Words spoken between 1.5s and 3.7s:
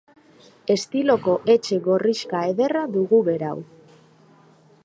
etxe gorrixka ederra dugu berau.